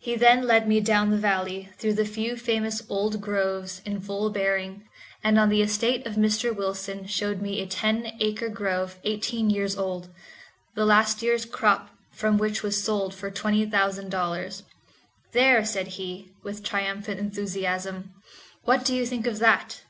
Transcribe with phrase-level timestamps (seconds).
[0.00, 4.28] He then led my down the valley, through the few famous old groves in full
[4.28, 4.84] bearing,
[5.24, 6.54] and on the estate of Mr.
[6.54, 10.10] Wilson showed me a ten acre grove eighteen years old,
[10.74, 14.62] the last year's crop from which was sold for twenty thousand dollars.
[15.32, 18.10] "There," said he, with triumphant enthusiasm,
[18.64, 19.80] "what do you think of that?